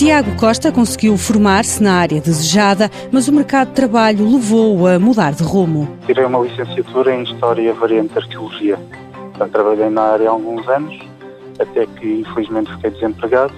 Tiago 0.00 0.34
Costa 0.36 0.72
conseguiu 0.72 1.14
formar-se 1.18 1.82
na 1.82 1.92
área 1.92 2.22
desejada, 2.22 2.90
mas 3.12 3.28
o 3.28 3.34
mercado 3.34 3.68
de 3.68 3.74
trabalho 3.74 4.32
levou-o 4.32 4.86
a 4.86 4.98
mudar 4.98 5.34
de 5.34 5.42
rumo. 5.42 5.94
Tirei 6.06 6.24
uma 6.24 6.38
licenciatura 6.38 7.14
em 7.14 7.22
História 7.24 7.74
Variante 7.74 8.16
Arqueologia. 8.16 8.78
Então, 9.34 9.46
trabalhei 9.50 9.90
na 9.90 10.00
área 10.00 10.30
há 10.30 10.32
alguns 10.32 10.66
anos, 10.68 10.98
até 11.58 11.84
que 11.84 12.22
infelizmente 12.26 12.72
fiquei 12.76 12.92
desempregado, 12.92 13.52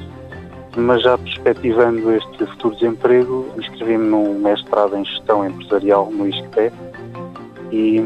mas 0.77 1.05
já 1.05 1.17
perspectivando 1.17 2.11
este 2.11 2.45
futuro 2.47 2.75
desemprego, 2.75 3.47
inscrevi-me 3.57 4.09
num 4.09 4.41
mestrado 4.41 4.97
em 4.97 5.05
Gestão 5.05 5.47
Empresarial 5.47 6.11
no 6.11 6.29
ISCTE 6.29 6.73
e, 7.71 8.03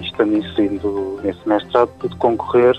estando 0.00 0.34
inserido 0.34 1.20
nesse 1.22 1.46
mestrado, 1.46 1.90
pude 1.98 2.16
concorrer 2.16 2.74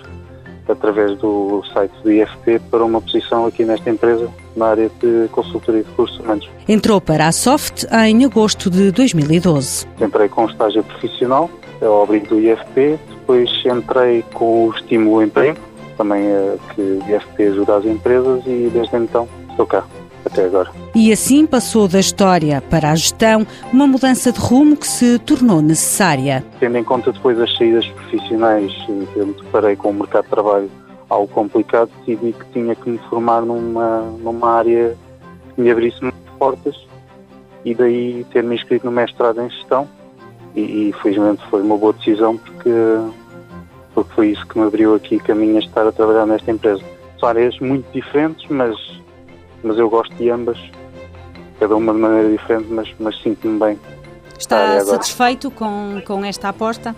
através 0.72 1.18
do 1.18 1.64
site 1.74 1.94
do 2.04 2.12
IFP 2.12 2.60
para 2.72 2.84
uma 2.84 3.02
posição 3.02 3.46
aqui 3.46 3.64
nesta 3.64 3.90
empresa 3.90 4.30
na 4.56 4.68
área 4.68 4.90
de 5.02 5.28
consultoria 5.32 5.84
de 5.84 5.90
recursos 5.90 6.20
humanos. 6.20 6.50
Entrou 6.68 7.00
para 7.00 7.28
a 7.28 7.32
Soft 7.32 7.86
em 8.06 8.26
agosto 8.26 8.70
de 8.70 8.92
2012. 8.92 9.88
Entrei 10.02 10.30
com 10.30 10.46
um 10.46 10.50
estágio 10.50 10.84
profissional 10.84 11.50
ao 11.82 12.04
abrigo 12.04 12.28
do 12.28 12.40
IFP, 12.40 13.00
depois 13.10 13.50
entrei 13.66 14.24
com 14.34 14.68
o 14.68 14.72
estímulo 14.72 15.22
emprego, 15.22 15.60
também 15.98 16.26
é 16.26 16.58
que 16.74 16.82
o 16.82 17.04
IFP 17.10 17.44
ajuda 17.44 17.78
as 17.78 17.86
empresas 17.86 18.42
e 18.46 18.70
desde 18.74 18.96
então 18.98 19.28
estou 19.50 19.66
cá 19.66 19.84
até 20.28 20.46
agora. 20.46 20.72
E 20.96 21.12
assim 21.12 21.46
passou 21.46 21.88
da 21.88 22.00
história 22.00 22.62
para 22.62 22.92
a 22.92 22.96
gestão, 22.96 23.46
uma 23.74 23.88
mudança 23.88 24.32
de 24.32 24.40
rumo 24.40 24.78
que 24.78 24.88
se 24.88 25.20
tornou 25.20 25.62
necessária. 25.62 26.44
Tendo 26.60 26.78
em 26.78 26.84
conta 26.84 27.12
depois 27.12 27.40
as 27.40 27.56
saídas 27.58 27.88
profissionais, 27.88 28.72
eu 29.16 29.28
me 29.28 29.34
deparei 29.34 29.76
com 29.76 29.90
o 29.90 29.94
mercado 29.94 30.24
de 30.24 30.30
trabalho 30.30 30.72
algo 31.10 31.28
complicado, 31.28 31.90
decidi 32.06 32.34
que 32.34 32.46
tinha 32.54 32.76
que 32.76 32.90
me 32.90 32.98
formar 33.10 33.42
numa, 33.42 34.02
numa 34.20 34.52
área 34.52 34.96
que 35.56 35.62
me 35.62 35.72
abrisse 35.72 36.00
portas 36.38 36.76
e 37.66 37.74
daí 37.74 38.26
ter-me 38.32 38.56
inscrito 38.56 38.86
no 38.86 38.92
mestrado 38.92 39.42
em 39.42 39.50
gestão 39.50 39.88
e, 40.56 40.90
e 40.90 40.94
felizmente 41.02 41.44
foi 41.50 41.62
uma 41.62 41.78
boa 41.78 41.94
decisão 41.94 42.38
porque, 42.38 42.70
porque 43.94 44.14
foi 44.14 44.28
isso 44.30 44.46
que 44.48 44.60
me 44.60 44.66
abriu 44.66 44.96
aqui 44.96 45.20
caminho 45.20 45.58
a 45.58 45.60
estar 45.60 45.86
a 45.86 45.92
trabalhar 45.92 46.26
nesta 46.26 46.52
empresa. 46.52 46.84
São 47.20 47.30
áreas 47.30 47.60
muito 47.60 47.86
diferentes, 47.92 48.48
mas, 48.50 48.76
mas 49.64 49.78
eu 49.78 49.90
gosto 49.90 50.14
de 50.16 50.30
ambas, 50.30 50.60
cada 51.60 51.76
uma 51.76 51.94
de 51.94 52.00
maneira 52.00 52.30
diferente, 52.30 52.68
mas, 52.70 52.94
mas 53.00 53.22
sinto-me 53.22 53.60
bem. 53.60 53.80
Está 54.38 54.80
satisfeito 54.82 55.50
com, 55.50 56.02
com 56.06 56.24
esta 56.24 56.50
aposta? 56.50 56.96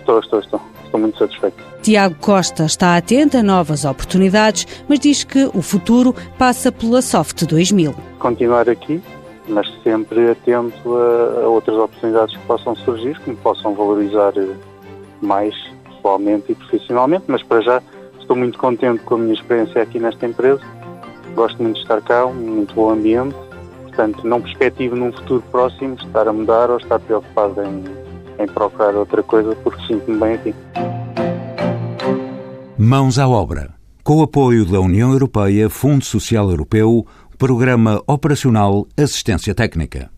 Estou, 0.00 0.18
estou, 0.18 0.40
estou 0.40 0.60
estou 0.94 1.00
muito 1.00 1.18
satisfeito. 1.18 1.56
Tiago 1.82 2.14
Costa 2.20 2.64
está 2.64 2.96
atento 2.96 3.36
a 3.36 3.42
novas 3.42 3.84
oportunidades, 3.84 4.66
mas 4.88 5.00
diz 5.00 5.24
que 5.24 5.50
o 5.52 5.60
futuro 5.60 6.14
passa 6.38 6.70
pela 6.70 7.02
Soft 7.02 7.44
2000. 7.44 7.94
Continuar 8.18 8.68
aqui, 8.68 9.02
mas 9.48 9.68
sempre 9.82 10.30
atento 10.30 10.96
a, 10.96 11.42
a 11.42 11.48
outras 11.48 11.76
oportunidades 11.76 12.36
que 12.36 12.46
possam 12.46 12.74
surgir, 12.76 13.18
que 13.20 13.30
me 13.30 13.36
possam 13.36 13.74
valorizar 13.74 14.32
mais 15.20 15.54
pessoalmente 15.84 16.52
e 16.52 16.54
profissionalmente, 16.54 17.24
mas 17.26 17.42
para 17.42 17.60
já 17.60 17.82
estou 18.18 18.36
muito 18.36 18.58
contente 18.58 19.02
com 19.02 19.16
a 19.16 19.18
minha 19.18 19.34
experiência 19.34 19.82
aqui 19.82 19.98
nesta 19.98 20.26
empresa. 20.26 20.60
Gosto 21.34 21.62
muito 21.62 21.76
de 21.76 21.82
estar 21.82 22.00
cá, 22.02 22.26
muito 22.26 22.74
bom 22.74 22.90
ambiente. 22.90 23.34
Portanto, 23.82 24.26
não 24.26 24.40
perspectivo 24.40 24.96
num 24.96 25.12
futuro 25.12 25.42
próximo 25.50 25.94
estar 25.94 26.26
a 26.26 26.32
mudar 26.32 26.70
ou 26.70 26.78
estar 26.78 26.98
preocupado 26.98 27.62
em 27.62 28.04
em 28.38 28.46
procurar 28.46 28.94
outra 28.94 29.22
coisa 29.22 29.54
porque 29.56 29.84
sinto-me 29.86 30.18
bem 30.18 30.34
aqui. 30.34 30.54
Mãos 32.76 33.18
à 33.18 33.28
obra. 33.28 33.74
Com 34.02 34.18
o 34.18 34.22
apoio 34.22 34.66
da 34.66 34.80
União 34.80 35.12
Europeia, 35.12 35.70
Fundo 35.70 36.04
Social 36.04 36.50
Europeu, 36.50 37.06
Programa 37.38 38.02
Operacional 38.06 38.86
Assistência 38.96 39.54
Técnica. 39.54 40.10